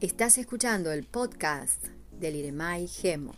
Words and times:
Estás 0.00 0.36
escuchando 0.36 0.92
el 0.92 1.04
podcast 1.04 1.86
del 2.12 2.36
IREMAI 2.36 2.86
GEMO, 2.86 3.32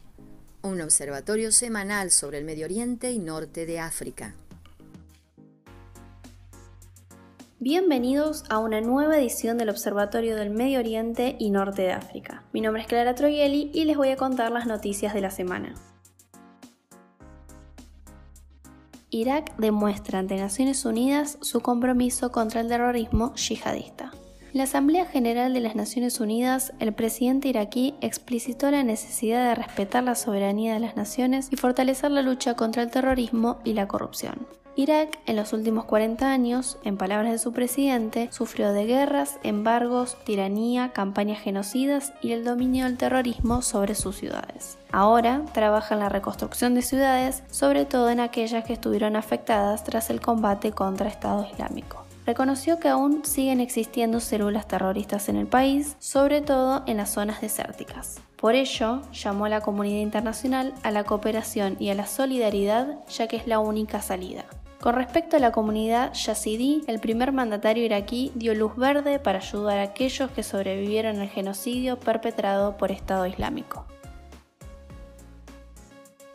un 0.62 0.80
observatorio 0.80 1.52
semanal 1.52 2.10
sobre 2.10 2.38
el 2.38 2.44
Medio 2.44 2.66
Oriente 2.66 3.12
y 3.12 3.20
Norte 3.20 3.64
de 3.64 3.78
África. 3.78 4.34
Bienvenidos 7.60 8.44
a 8.50 8.58
una 8.58 8.80
nueva 8.80 9.18
edición 9.18 9.56
del 9.58 9.68
Observatorio 9.68 10.36
del 10.36 10.50
Medio 10.50 10.78
Oriente 10.80 11.36
y 11.38 11.50
Norte 11.50 11.82
de 11.82 11.92
África. 11.92 12.44
Mi 12.52 12.60
nombre 12.60 12.82
es 12.82 12.88
Clara 12.88 13.14
Troyelli 13.14 13.70
y 13.72 13.84
les 13.84 13.96
voy 13.96 14.10
a 14.10 14.16
contar 14.16 14.52
las 14.52 14.66
noticias 14.66 15.14
de 15.14 15.20
la 15.20 15.30
semana. 15.30 15.74
Irak 19.18 19.56
demuestra 19.56 20.20
ante 20.20 20.36
Naciones 20.36 20.84
Unidas 20.84 21.38
su 21.42 21.60
compromiso 21.60 22.30
contra 22.30 22.60
el 22.60 22.68
terrorismo 22.68 23.34
yihadista. 23.34 24.12
En 24.52 24.58
la 24.58 24.62
Asamblea 24.62 25.06
General 25.06 25.52
de 25.52 25.60
las 25.60 25.74
Naciones 25.74 26.20
Unidas, 26.20 26.72
el 26.78 26.94
presidente 26.94 27.48
iraquí 27.48 27.94
explicitó 28.00 28.70
la 28.70 28.84
necesidad 28.84 29.48
de 29.48 29.54
respetar 29.56 30.04
la 30.04 30.14
soberanía 30.14 30.74
de 30.74 30.80
las 30.80 30.96
naciones 30.96 31.48
y 31.50 31.56
fortalecer 31.56 32.12
la 32.12 32.22
lucha 32.22 32.54
contra 32.54 32.82
el 32.82 32.90
terrorismo 32.90 33.58
y 33.64 33.72
la 33.72 33.88
corrupción. 33.88 34.46
Irak, 34.78 35.18
en 35.26 35.34
los 35.34 35.52
últimos 35.52 35.86
40 35.86 36.30
años, 36.30 36.78
en 36.84 36.96
palabras 36.96 37.32
de 37.32 37.40
su 37.40 37.52
presidente, 37.52 38.28
sufrió 38.30 38.72
de 38.72 38.86
guerras, 38.86 39.40
embargos, 39.42 40.16
tiranía, 40.22 40.92
campañas 40.92 41.40
genocidas 41.40 42.12
y 42.22 42.30
el 42.30 42.44
dominio 42.44 42.84
del 42.84 42.96
terrorismo 42.96 43.60
sobre 43.60 43.96
sus 43.96 44.14
ciudades. 44.14 44.78
Ahora 44.92 45.42
trabaja 45.52 45.94
en 45.94 46.00
la 46.00 46.08
reconstrucción 46.08 46.76
de 46.76 46.82
ciudades, 46.82 47.42
sobre 47.50 47.86
todo 47.86 48.08
en 48.08 48.20
aquellas 48.20 48.64
que 48.64 48.74
estuvieron 48.74 49.16
afectadas 49.16 49.82
tras 49.82 50.10
el 50.10 50.20
combate 50.20 50.70
contra 50.70 51.08
Estado 51.08 51.44
Islámico 51.52 52.04
reconoció 52.28 52.78
que 52.78 52.88
aún 52.88 53.24
siguen 53.24 53.58
existiendo 53.58 54.20
células 54.20 54.68
terroristas 54.68 55.30
en 55.30 55.36
el 55.36 55.46
país, 55.46 55.96
sobre 55.98 56.42
todo 56.42 56.82
en 56.86 56.98
las 56.98 57.08
zonas 57.14 57.40
desérticas. 57.40 58.20
Por 58.36 58.54
ello, 58.54 59.00
llamó 59.12 59.46
a 59.46 59.48
la 59.48 59.62
comunidad 59.62 60.02
internacional 60.02 60.74
a 60.82 60.90
la 60.90 61.04
cooperación 61.04 61.76
y 61.80 61.88
a 61.88 61.94
la 61.94 62.06
solidaridad, 62.06 62.98
ya 63.08 63.28
que 63.28 63.36
es 63.36 63.46
la 63.46 63.60
única 63.60 64.02
salida. 64.02 64.44
Con 64.80 64.94
respecto 64.94 65.36
a 65.36 65.40
la 65.40 65.50
comunidad 65.50 66.12
yazidí, 66.14 66.84
el 66.86 67.00
primer 67.00 67.32
mandatario 67.32 67.84
iraquí 67.84 68.30
dio 68.36 68.54
luz 68.54 68.76
verde 68.76 69.18
para 69.18 69.38
ayudar 69.38 69.78
a 69.78 69.82
aquellos 69.82 70.30
que 70.30 70.44
sobrevivieron 70.44 71.18
al 71.18 71.28
genocidio 71.28 71.98
perpetrado 71.98 72.76
por 72.76 72.92
Estado 72.92 73.26
Islámico. 73.26 73.86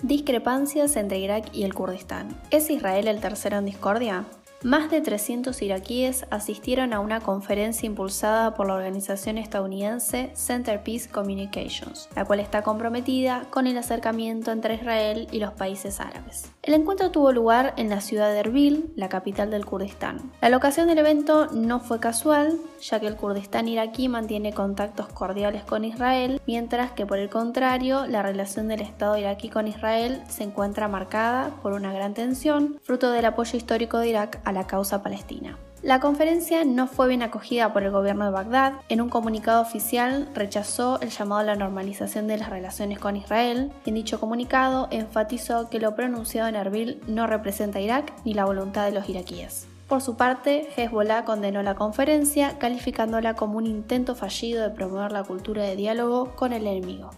Discrepancias 0.02 0.98
entre 0.98 1.20
Irak 1.20 1.46
y 1.54 1.64
el 1.64 1.74
Kurdistán. 1.74 2.38
¿Es 2.52 2.70
Israel 2.70 3.08
el 3.08 3.22
tercero 3.22 3.60
en 3.60 3.66
discordia? 3.66 4.26
Más 4.64 4.90
de 4.90 5.02
300 5.02 5.62
iraquíes 5.62 6.26
asistieron 6.30 6.94
a 6.94 7.02
una 7.02 7.20
conferencia 7.20 7.86
impulsada 7.86 8.54
por 8.54 8.68
la 8.68 8.76
organización 8.76 9.38
estadounidense 9.38 10.32
Centerpiece 10.36 11.10
Communications, 11.10 12.08
la 12.16 12.24
cual 12.24 12.40
está 12.40 12.62
comprometida 12.62 13.46
con 13.50 13.68
el 13.68 13.78
acercamiento 13.78 14.52
entre 14.52 14.76
Israel 14.76 15.28
y 15.34 15.40
los 15.40 15.52
países 15.52 16.00
árabes. 16.00 16.50
El 16.64 16.76
encuentro 16.76 17.12
tuvo 17.12 17.34
lugar 17.34 17.74
en 17.76 17.90
la 17.90 18.00
ciudad 18.00 18.32
de 18.32 18.40
Erbil, 18.40 18.94
la 18.96 19.10
capital 19.10 19.52
del 19.52 19.66
Kurdistán. 19.66 20.32
La 20.40 20.48
locación 20.48 20.88
del 20.88 20.98
evento 20.98 21.48
no 21.48 21.82
fue 21.82 22.00
casual, 22.00 22.58
ya 22.82 23.02
que 23.02 23.08
el 23.08 23.18
Kurdistán 23.18 23.68
iraquí 23.68 24.08
mantiene 24.08 24.54
contactos 24.54 25.10
cordiales 25.10 25.66
con 25.66 25.84
Israel, 25.84 26.40
mientras 26.48 26.94
que 26.94 27.06
por 27.06 27.20
el 27.20 27.30
contrario, 27.30 28.06
la 28.06 28.24
relación 28.24 28.70
del 28.70 28.80
Estado 28.80 29.18
iraquí 29.18 29.50
con 29.50 29.68
Israel 29.68 30.22
se 30.30 30.44
encuentra 30.44 30.88
marcada 30.88 31.52
por 31.62 31.74
una 31.74 31.92
gran 31.92 32.14
tensión, 32.14 32.80
fruto 32.82 33.12
del 33.12 33.26
apoyo 33.26 33.58
histórico 33.58 34.00
de 34.00 34.08
Irak 34.08 34.40
a 34.46 34.54
la 34.54 34.66
causa 34.66 35.04
palestina. 35.04 35.60
La 35.84 36.00
conferencia 36.00 36.64
no 36.64 36.88
fue 36.88 37.10
bien 37.10 37.24
acogida 37.24 37.74
por 37.74 37.84
el 37.84 37.92
gobierno 37.92 38.24
de 38.24 38.32
Bagdad. 38.32 38.76
En 38.88 39.02
un 39.02 39.10
comunicado 39.10 39.62
oficial 39.62 40.30
rechazó 40.34 40.98
el 41.02 41.10
llamado 41.10 41.42
a 41.42 41.44
la 41.44 41.56
normalización 41.56 42.26
de 42.26 42.38
las 42.38 42.50
relaciones 42.50 43.00
con 43.00 43.18
Israel. 43.18 43.70
En 43.86 43.96
dicho 43.96 44.18
comunicado 44.18 44.88
enfatizó 44.92 45.70
que 45.70 45.82
lo 45.82 45.94
pronunciado 45.94 46.48
en 46.48 46.56
Erbil 46.56 47.02
no 47.06 47.28
representa 47.28 47.80
a 47.80 47.82
Irak 47.82 48.14
ni 48.24 48.34
la 48.34 48.46
voluntad 48.46 48.86
de 48.86 48.94
los 48.94 49.10
iraquíes. 49.10 49.68
Por 49.90 50.02
su 50.02 50.16
parte, 50.16 50.70
Hezbollah 50.78 51.26
condenó 51.26 51.62
la 51.64 51.76
conferencia, 51.76 52.58
calificándola 52.60 53.34
como 53.34 53.58
un 53.58 53.66
intento 53.66 54.16
fallido 54.16 54.64
de 54.64 54.70
promover 54.70 55.12
la 55.12 55.26
cultura 55.26 55.64
de 55.64 55.76
diálogo 55.76 56.34
con 56.38 56.54
el 56.54 56.66
enemigo. 56.66 57.10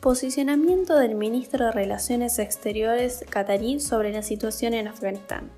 Posicionamiento 0.00 0.96
del 0.96 1.14
ministro 1.14 1.66
de 1.66 1.70
Relaciones 1.70 2.40
Exteriores 2.40 3.24
catarí 3.30 3.78
sobre 3.78 4.12
la 4.12 4.22
situación 4.22 4.74
en 4.74 4.88
Afganistán. 4.88 5.52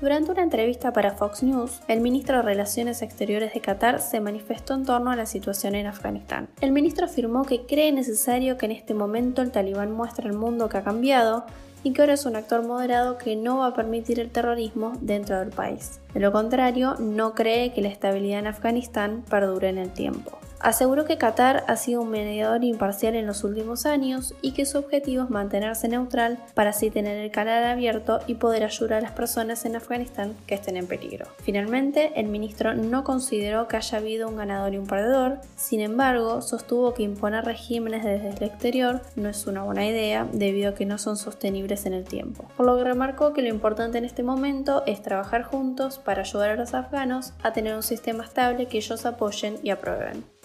Durante 0.00 0.30
una 0.30 0.44
entrevista 0.44 0.92
para 0.92 1.16
Fox 1.16 1.42
News, 1.42 1.80
el 1.88 2.00
ministro 2.00 2.36
de 2.36 2.42
Relaciones 2.42 3.02
Exteriores 3.02 3.52
de 3.52 3.60
Qatar 3.60 4.00
se 4.00 4.20
manifestó 4.20 4.74
en 4.74 4.84
torno 4.84 5.10
a 5.10 5.16
la 5.16 5.26
situación 5.26 5.74
en 5.74 5.86
Afganistán. 5.86 6.48
El 6.60 6.70
ministro 6.70 7.06
afirmó 7.06 7.44
que 7.44 7.66
cree 7.66 7.90
necesario 7.90 8.56
que 8.58 8.66
en 8.66 8.72
este 8.72 8.94
momento 8.94 9.42
el 9.42 9.50
talibán 9.50 9.90
muestre 9.90 10.28
al 10.28 10.36
mundo 10.36 10.68
que 10.68 10.78
ha 10.78 10.84
cambiado 10.84 11.46
y 11.82 11.92
que 11.92 12.02
ahora 12.02 12.14
es 12.14 12.26
un 12.26 12.36
actor 12.36 12.64
moderado 12.64 13.18
que 13.18 13.34
no 13.34 13.58
va 13.58 13.66
a 13.66 13.74
permitir 13.74 14.20
el 14.20 14.30
terrorismo 14.30 14.92
dentro 15.00 15.40
del 15.40 15.50
país. 15.50 15.98
De 16.14 16.20
lo 16.20 16.30
contrario, 16.30 16.94
no 17.00 17.34
cree 17.34 17.72
que 17.72 17.82
la 17.82 17.88
estabilidad 17.88 18.38
en 18.38 18.46
Afganistán 18.46 19.24
perdure 19.28 19.68
en 19.68 19.78
el 19.78 19.90
tiempo. 19.90 20.38
Aseguró 20.60 21.04
que 21.04 21.18
Qatar 21.18 21.64
ha 21.68 21.76
sido 21.76 22.02
un 22.02 22.10
mediador 22.10 22.64
imparcial 22.64 23.14
en 23.14 23.26
los 23.26 23.44
últimos 23.44 23.86
años 23.86 24.34
y 24.42 24.52
que 24.52 24.66
su 24.66 24.78
objetivo 24.78 25.24
es 25.24 25.30
mantenerse 25.30 25.88
neutral 25.88 26.38
para 26.54 26.70
así 26.70 26.90
tener 26.90 27.18
el 27.18 27.30
canal 27.30 27.64
abierto 27.64 28.18
y 28.26 28.34
poder 28.34 28.64
ayudar 28.64 28.98
a 28.98 29.00
las 29.00 29.12
personas 29.12 29.64
en 29.64 29.76
Afganistán 29.76 30.34
que 30.46 30.56
estén 30.56 30.76
en 30.76 30.86
peligro. 30.86 31.26
Finalmente, 31.42 32.12
el 32.16 32.26
ministro 32.26 32.74
no 32.74 33.04
consideró 33.04 33.68
que 33.68 33.76
haya 33.76 33.98
habido 33.98 34.28
un 34.28 34.36
ganador 34.36 34.74
y 34.74 34.78
un 34.78 34.86
perdedor, 34.86 35.40
sin 35.56 35.80
embargo, 35.80 36.42
sostuvo 36.42 36.92
que 36.92 37.04
imponer 37.04 37.44
regímenes 37.44 38.04
desde 38.04 38.30
el 38.30 38.42
exterior 38.42 39.00
no 39.16 39.28
es 39.28 39.46
una 39.46 39.62
buena 39.62 39.86
idea 39.86 40.26
debido 40.32 40.70
a 40.70 40.74
que 40.74 40.86
no 40.86 40.98
son 40.98 41.16
sostenibles 41.16 41.86
en 41.86 41.94
el 41.94 42.04
tiempo, 42.04 42.48
por 42.56 42.66
lo 42.66 42.76
que 42.76 42.84
remarcó 42.84 43.32
que 43.32 43.42
lo 43.42 43.48
importante 43.48 43.98
en 43.98 44.04
este 44.04 44.22
momento 44.22 44.82
es 44.86 45.02
trabajar 45.02 45.42
juntos 45.42 45.98
para 45.98 46.22
ayudar 46.22 46.50
a 46.50 46.56
los 46.56 46.74
afganos 46.74 47.32
a 47.42 47.52
tener 47.52 47.74
un 47.74 47.82
sistema 47.82 48.24
estable 48.24 48.66
que 48.66 48.78
ellos 48.78 49.06
apoyen 49.06 49.58
y 49.62 49.70
aprueben. 49.70 50.37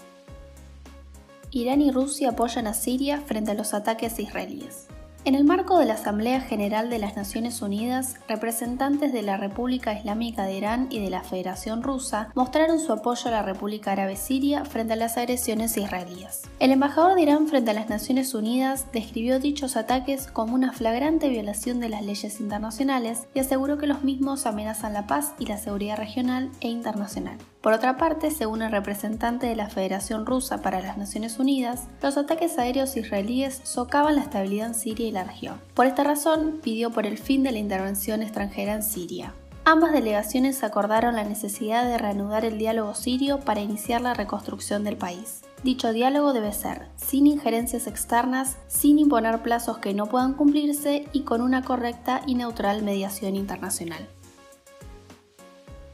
Irán 1.54 1.80
y 1.80 1.92
Rusia 1.92 2.30
apoyan 2.30 2.66
a 2.66 2.74
Siria 2.74 3.20
frente 3.20 3.52
a 3.52 3.54
los 3.54 3.74
ataques 3.74 4.18
israelíes. 4.18 4.88
En 5.24 5.34
el 5.34 5.44
marco 5.44 5.78
de 5.78 5.86
la 5.86 5.94
Asamblea 5.94 6.40
General 6.40 6.90
de 6.90 6.98
las 6.98 7.16
Naciones 7.16 7.62
Unidas, 7.62 8.16
representantes 8.28 9.12
de 9.12 9.22
la 9.22 9.38
República 9.38 9.98
Islámica 9.98 10.44
de 10.44 10.56
Irán 10.56 10.88
y 10.90 11.00
de 11.00 11.08
la 11.08 11.22
Federación 11.22 11.82
Rusa 11.82 12.28
mostraron 12.34 12.78
su 12.78 12.92
apoyo 12.92 13.28
a 13.28 13.30
la 13.30 13.42
República 13.42 13.92
Árabe 13.92 14.16
Siria 14.16 14.66
frente 14.66 14.92
a 14.92 14.96
las 14.96 15.16
agresiones 15.16 15.76
israelíes. 15.76 16.42
El 16.58 16.72
embajador 16.72 17.14
de 17.14 17.22
Irán 17.22 17.46
frente 17.46 17.70
a 17.70 17.74
las 17.74 17.88
Naciones 17.88 18.34
Unidas 18.34 18.86
describió 18.92 19.38
dichos 19.38 19.76
ataques 19.76 20.26
como 20.26 20.56
una 20.56 20.72
flagrante 20.72 21.28
violación 21.28 21.78
de 21.78 21.88
las 21.88 22.04
leyes 22.04 22.40
internacionales 22.40 23.28
y 23.32 23.38
aseguró 23.38 23.78
que 23.78 23.86
los 23.86 24.02
mismos 24.02 24.44
amenazan 24.44 24.92
la 24.92 25.06
paz 25.06 25.34
y 25.38 25.46
la 25.46 25.56
seguridad 25.56 25.96
regional 25.96 26.50
e 26.60 26.68
internacional. 26.68 27.38
Por 27.64 27.72
otra 27.72 27.96
parte, 27.96 28.30
según 28.30 28.60
el 28.60 28.70
representante 28.70 29.46
de 29.46 29.56
la 29.56 29.70
Federación 29.70 30.26
Rusa 30.26 30.60
para 30.60 30.82
las 30.82 30.98
Naciones 30.98 31.38
Unidas, 31.38 31.84
los 32.02 32.18
ataques 32.18 32.58
aéreos 32.58 32.94
israelíes 32.94 33.62
socavan 33.64 34.16
la 34.16 34.20
estabilidad 34.20 34.66
en 34.66 34.74
Siria 34.74 35.08
y 35.08 35.10
la 35.10 35.24
región. 35.24 35.58
Por 35.72 35.86
esta 35.86 36.04
razón, 36.04 36.60
pidió 36.62 36.90
por 36.90 37.06
el 37.06 37.16
fin 37.16 37.42
de 37.42 37.52
la 37.52 37.58
intervención 37.58 38.20
extranjera 38.20 38.74
en 38.74 38.82
Siria. 38.82 39.32
Ambas 39.64 39.92
delegaciones 39.92 40.62
acordaron 40.62 41.16
la 41.16 41.24
necesidad 41.24 41.86
de 41.86 41.96
reanudar 41.96 42.44
el 42.44 42.58
diálogo 42.58 42.94
sirio 42.94 43.40
para 43.40 43.62
iniciar 43.62 44.02
la 44.02 44.12
reconstrucción 44.12 44.84
del 44.84 44.98
país. 44.98 45.40
Dicho 45.62 45.94
diálogo 45.94 46.34
debe 46.34 46.52
ser 46.52 46.88
sin 46.96 47.26
injerencias 47.26 47.86
externas, 47.86 48.58
sin 48.68 48.98
imponer 48.98 49.40
plazos 49.40 49.78
que 49.78 49.94
no 49.94 50.04
puedan 50.04 50.34
cumplirse 50.34 51.08
y 51.14 51.22
con 51.22 51.40
una 51.40 51.62
correcta 51.62 52.20
y 52.26 52.34
neutral 52.34 52.82
mediación 52.82 53.36
internacional. 53.36 54.06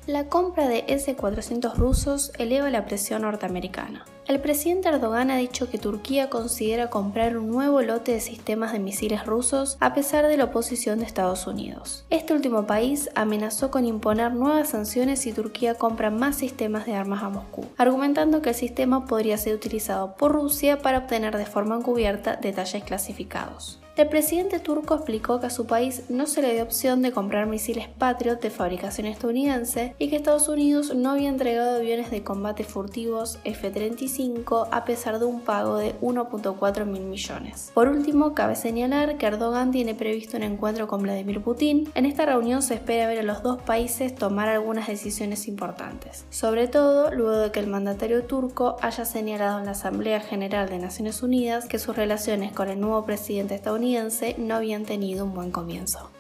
La 0.07 0.29
compra 0.29 0.67
de 0.67 0.85
S-400 0.89 1.75
rusos 1.75 2.33
eleva 2.39 2.71
la 2.71 2.87
presión 2.87 3.23
norteamericana. 3.23 4.07
El 4.27 4.41
presidente 4.41 4.89
Erdogan 4.89 5.31
ha 5.31 5.37
dicho 5.37 5.69
que 5.69 5.77
Turquía 5.77 6.31
considera 6.31 6.89
comprar 6.89 7.37
un 7.37 7.49
nuevo 7.49 7.83
lote 7.83 8.13
de 8.13 8.21
sistemas 8.21 8.73
de 8.73 8.79
misiles 8.79 9.27
rusos 9.27 9.77
a 9.81 9.93
pesar 9.93 10.27
de 10.27 10.37
la 10.37 10.45
oposición 10.45 11.01
de 11.01 11.05
Estados 11.05 11.47
Unidos. 11.47 12.07
Este 12.11 12.33
último 12.33 12.67
país 12.67 13.11
amenazó 13.15 13.71
con 13.71 13.85
imponer 13.85 14.33
nuevas 14.33 14.71
sanciones 14.71 15.21
si 15.21 15.33
Turquía 15.33 15.75
compra 15.75 16.11
más 16.11 16.37
sistemas 16.37 16.87
de 16.87 16.95
armas 16.95 17.23
a 17.23 17.29
Moscú, 17.29 17.67
argumentando 17.77 18.41
que 18.41 18.51
el 18.51 18.55
sistema 18.55 19.05
podría 19.05 19.37
ser 19.37 19.55
utilizado 19.55 20.15
por 20.15 20.33
Rusia 20.33 20.81
para 20.81 20.99
obtener 20.99 21.37
de 21.37 21.47
forma 21.47 21.77
encubierta 21.77 22.37
detalles 22.37 22.85
clasificados. 22.85 23.81
El 23.97 24.09
presidente 24.09 24.61
turco 24.61 24.95
explicó 24.95 25.41
que 25.41 25.47
a 25.47 25.51
su 25.51 25.67
país 25.67 26.05
no 26.09 26.27
se 26.27 26.43
le 26.43 26.55
dio 26.55 26.63
opción 26.63 27.03
de 27.03 27.11
comprar 27.11 27.47
misiles 27.47 27.89
Patriot 27.89 28.41
de 28.41 28.49
fabricación 28.49 29.09
estadounidense 29.09 29.95
y 29.99 30.09
que 30.09 30.17
Estados 30.17 30.49
Unidos 30.49 30.95
no 30.95 31.11
había 31.11 31.29
entregado 31.29 31.77
aviones 31.77 32.11
de 32.11 32.23
combate 32.23 32.63
furtivos 32.63 33.39
F-35 33.45 34.69
a 34.71 34.85
pesar 34.85 35.19
de 35.19 35.25
un 35.25 35.41
pago 35.41 35.77
de 35.77 35.99
1.4 36.01 36.87
mil 36.87 37.03
millones. 37.03 37.73
Por 37.75 37.89
último, 37.89 38.33
cabe 38.33 38.55
señalar 38.55 39.19
que 39.19 39.27
Erdogan 39.27 39.73
tiene 39.73 39.95
previsto 39.95 40.37
un 40.37 40.45
encuentro 40.45 40.87
con 40.87 41.03
Vladimir 41.03 41.43
Putin. 41.43 41.91
En 41.95 42.07
esta 42.07 42.25
reunión 42.25 42.63
se 42.63 42.75
espera 42.75 43.09
ver 43.09 43.19
a 43.19 43.25
los 43.25 43.43
dos 43.43 43.61
países 43.61 44.15
tomar 44.15 44.49
algunas 44.49 44.87
decisiones 44.87 45.49
importantes, 45.49 46.25
sobre 46.31 46.69
todo 46.69 47.11
luego 47.11 47.37
de 47.37 47.51
que 47.51 47.61
el 47.61 47.67
mandatario 47.67 48.23
turco 48.25 48.77
haya 48.83 49.05
señalado 49.05 49.59
en 49.59 49.67
la 49.67 49.73
Asamblea 49.73 50.21
General 50.21 50.69
de 50.69 50.79
Naciones 50.79 51.23
Unidas 51.23 51.67
que 51.67 51.81
sus 51.81 51.97
relaciones 51.97 52.53
con 52.53 52.69
el 52.69 52.81
nuevo 52.81 53.05
presidente 53.05 53.57
estadounidense 53.57 53.90
no 54.39 54.55
habían 54.55 54.85
tenido 54.85 55.25
un 55.25 55.35
buen 55.35 55.51
comienzo. 55.51 56.11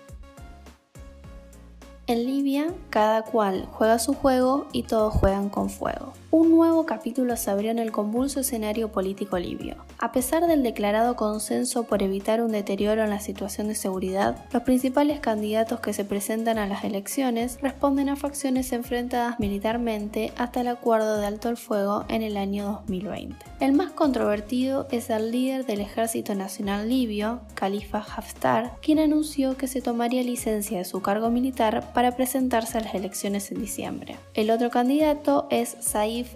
En 2.06 2.26
Libia, 2.26 2.74
cada 2.90 3.22
cual 3.22 3.68
juega 3.70 3.98
su 3.98 4.14
juego 4.14 4.66
y 4.72 4.82
todos 4.82 5.14
juegan 5.14 5.48
con 5.48 5.70
fuego. 5.70 6.12
Un 6.32 6.52
nuevo 6.52 6.86
capítulo 6.86 7.36
se 7.36 7.50
abrió 7.50 7.72
en 7.72 7.80
el 7.80 7.90
convulso 7.90 8.38
escenario 8.38 8.92
político 8.92 9.36
libio. 9.36 9.74
A 9.98 10.12
pesar 10.12 10.46
del 10.46 10.62
declarado 10.62 11.16
consenso 11.16 11.82
por 11.82 12.04
evitar 12.04 12.40
un 12.40 12.52
deterioro 12.52 13.02
en 13.02 13.10
la 13.10 13.18
situación 13.18 13.66
de 13.66 13.74
seguridad, 13.74 14.44
los 14.52 14.62
principales 14.62 15.18
candidatos 15.18 15.80
que 15.80 15.92
se 15.92 16.04
presentan 16.04 16.56
a 16.58 16.68
las 16.68 16.84
elecciones 16.84 17.58
responden 17.60 18.08
a 18.08 18.14
facciones 18.14 18.70
enfrentadas 18.72 19.40
militarmente 19.40 20.32
hasta 20.36 20.60
el 20.60 20.68
acuerdo 20.68 21.18
de 21.18 21.26
alto 21.26 21.48
el 21.48 21.56
fuego 21.56 22.04
en 22.06 22.22
el 22.22 22.36
año 22.36 22.82
2020. 22.86 23.34
El 23.58 23.72
más 23.72 23.90
controvertido 23.90 24.86
es 24.92 25.10
el 25.10 25.32
líder 25.32 25.66
del 25.66 25.80
Ejército 25.80 26.36
Nacional 26.36 26.88
Libio, 26.88 27.40
Khalifa 27.54 27.98
Haftar, 27.98 28.76
quien 28.80 29.00
anunció 29.00 29.56
que 29.56 29.66
se 29.66 29.82
tomaría 29.82 30.22
licencia 30.22 30.78
de 30.78 30.84
su 30.84 31.02
cargo 31.02 31.28
militar 31.28 31.92
para 31.92 32.12
presentarse 32.12 32.78
a 32.78 32.82
las 32.82 32.94
elecciones 32.94 33.50
en 33.50 33.60
diciembre. 33.60 34.16
El 34.34 34.52
otro 34.52 34.70
candidato 34.70 35.48
es 35.50 35.76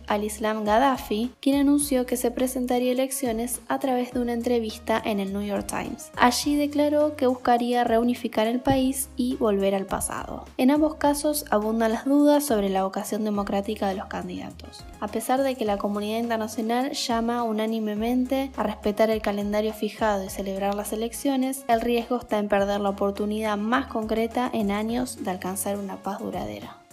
Al-Islam 0.07 0.65
Gaddafi, 0.65 1.33
quien 1.41 1.61
anunció 1.61 2.07
que 2.07 2.17
se 2.17 2.31
presentaría 2.31 2.93
elecciones 2.93 3.61
a 3.69 3.79
través 3.79 4.13
de 4.13 4.21
una 4.21 4.33
entrevista 4.33 5.01
en 5.05 5.21
el 5.21 5.33
New 5.33 5.43
York 5.43 5.67
Times. 5.67 6.11
Allí 6.17 6.57
declaró 6.57 7.17
que 7.17 7.27
buscaría 7.27 7.85
reunificar 7.85 8.47
el 8.47 8.61
país 8.61 9.09
y 9.17 9.37
volver 9.37 9.75
al 9.75 9.87
pasado. 9.87 10.45
En 10.57 10.71
ambos 10.71 10.97
casos 10.97 11.45
abundan 11.51 11.93
las 11.93 12.05
dudas 12.05 12.45
sobre 12.45 12.69
la 12.69 12.85
vocación 12.85 13.25
democrática 13.25 13.89
de 13.89 13.95
los 13.95 14.07
candidatos. 14.07 14.85
A 15.01 15.09
pesar 15.09 15.43
de 15.43 15.55
que 15.55 15.65
la 15.65 15.79
comunidad 15.79 16.19
internacional 16.19 16.93
llama 16.93 17.43
unánimemente 17.43 18.51
a 18.57 18.63
respetar 18.63 19.11
el 19.11 19.23
calendario 19.23 19.73
fijado 19.73 20.25
y 20.25 20.31
celebrar 20.31 20.75
las 20.75 20.93
elecciones, 20.93 21.65
el 21.69 21.81
riesgo 21.81 22.17
está 22.17 22.39
en 22.39 22.49
perder 22.49 22.81
la 22.81 22.91
oportunidad 22.91 23.57
más 23.57 23.87
concreta 23.87 24.51
en 24.53 24.71
años 24.71 25.25
de 25.25 25.31
alcanzar 25.31 25.77
una 25.77 26.03
paz 26.03 26.21
duradera. 26.21 26.84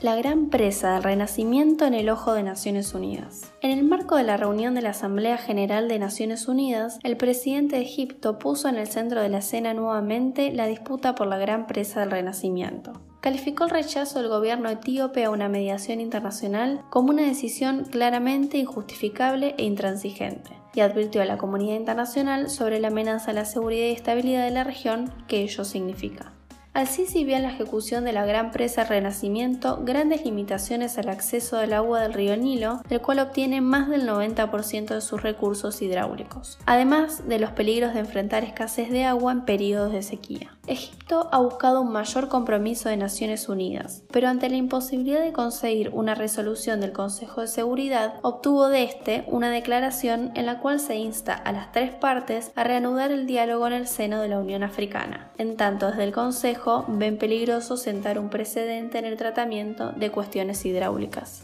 La 0.00 0.14
gran 0.14 0.48
presa 0.48 0.94
del 0.94 1.02
Renacimiento 1.02 1.84
en 1.84 1.92
el 1.92 2.08
ojo 2.08 2.32
de 2.32 2.44
Naciones 2.44 2.94
Unidas. 2.94 3.52
En 3.62 3.72
el 3.72 3.82
marco 3.82 4.14
de 4.14 4.22
la 4.22 4.36
reunión 4.36 4.76
de 4.76 4.80
la 4.80 4.90
Asamblea 4.90 5.38
General 5.38 5.88
de 5.88 5.98
Naciones 5.98 6.46
Unidas, 6.46 7.00
el 7.02 7.16
presidente 7.16 7.74
de 7.74 7.82
Egipto 7.82 8.38
puso 8.38 8.68
en 8.68 8.76
el 8.76 8.86
centro 8.86 9.20
de 9.20 9.28
la 9.28 9.38
escena 9.38 9.74
nuevamente 9.74 10.52
la 10.52 10.68
disputa 10.68 11.16
por 11.16 11.26
la 11.26 11.36
gran 11.36 11.66
presa 11.66 11.98
del 11.98 12.12
Renacimiento. 12.12 12.92
Calificó 13.20 13.64
el 13.64 13.70
rechazo 13.70 14.20
del 14.20 14.28
gobierno 14.28 14.68
etíope 14.68 15.24
a 15.24 15.30
una 15.30 15.48
mediación 15.48 16.00
internacional 16.00 16.82
como 16.90 17.10
una 17.10 17.22
decisión 17.22 17.84
claramente 17.84 18.56
injustificable 18.58 19.56
e 19.58 19.64
intransigente 19.64 20.52
y 20.74 20.80
advirtió 20.80 21.22
a 21.22 21.24
la 21.24 21.38
comunidad 21.38 21.74
internacional 21.74 22.50
sobre 22.50 22.78
la 22.78 22.86
amenaza 22.86 23.32
a 23.32 23.34
la 23.34 23.44
seguridad 23.44 23.86
y 23.86 23.94
estabilidad 23.94 24.44
de 24.44 24.52
la 24.52 24.62
región 24.62 25.12
que 25.26 25.42
ello 25.42 25.64
significa. 25.64 26.37
Al-Sisi 26.78 27.24
vio 27.24 27.34
en 27.34 27.42
la 27.42 27.50
ejecución 27.50 28.04
de 28.04 28.12
la 28.12 28.24
gran 28.24 28.52
presa 28.52 28.84
Renacimiento 28.84 29.80
grandes 29.82 30.24
limitaciones 30.24 30.96
al 30.96 31.08
acceso 31.08 31.56
del 31.56 31.72
agua 31.72 32.02
del 32.02 32.12
río 32.12 32.36
Nilo, 32.36 32.82
del 32.88 33.00
cual 33.00 33.18
obtiene 33.18 33.60
más 33.60 33.88
del 33.88 34.08
90% 34.08 34.94
de 34.94 35.00
sus 35.00 35.20
recursos 35.20 35.82
hidráulicos, 35.82 36.60
además 36.66 37.26
de 37.26 37.40
los 37.40 37.50
peligros 37.50 37.94
de 37.94 38.00
enfrentar 38.00 38.44
escasez 38.44 38.90
de 38.90 39.02
agua 39.02 39.32
en 39.32 39.44
periodos 39.44 39.90
de 39.92 40.04
sequía. 40.04 40.56
Egipto 40.68 41.28
ha 41.32 41.38
buscado 41.38 41.80
un 41.80 41.90
mayor 41.90 42.28
compromiso 42.28 42.90
de 42.90 42.96
Naciones 42.96 43.48
Unidas, 43.48 44.04
pero 44.12 44.28
ante 44.28 44.48
la 44.48 44.56
imposibilidad 44.56 45.22
de 45.22 45.32
conseguir 45.32 45.90
una 45.94 46.14
resolución 46.14 46.80
del 46.80 46.92
Consejo 46.92 47.40
de 47.40 47.48
Seguridad, 47.48 48.20
obtuvo 48.22 48.68
de 48.68 48.84
este 48.84 49.24
una 49.26 49.50
declaración 49.50 50.30
en 50.34 50.46
la 50.46 50.60
cual 50.60 50.78
se 50.78 50.94
insta 50.96 51.34
a 51.34 51.50
las 51.52 51.72
tres 51.72 51.92
partes 51.92 52.52
a 52.54 52.62
reanudar 52.62 53.10
el 53.10 53.26
diálogo 53.26 53.66
en 53.66 53.72
el 53.72 53.88
seno 53.88 54.20
de 54.20 54.28
la 54.28 54.38
Unión 54.38 54.62
Africana. 54.62 55.32
En 55.38 55.56
tanto, 55.56 55.88
desde 55.88 56.04
el 56.04 56.12
Consejo 56.12 56.67
ven 56.88 57.18
peligroso 57.18 57.76
sentar 57.76 58.18
un 58.18 58.30
precedente 58.30 58.98
en 58.98 59.04
el 59.04 59.16
tratamiento 59.16 59.92
de 59.92 60.10
cuestiones 60.10 60.64
hidráulicas. 60.64 61.42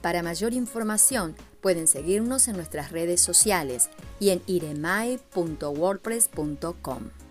Para 0.00 0.22
mayor 0.22 0.54
información 0.54 1.34
pueden 1.60 1.88
seguirnos 1.88 2.48
en 2.48 2.56
nuestras 2.56 2.90
redes 2.92 3.20
sociales 3.20 3.90
y 4.20 4.30
en 4.30 4.40
iremai.wordpress.com. 4.46 7.27